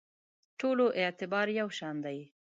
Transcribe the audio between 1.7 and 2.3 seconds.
شان دی.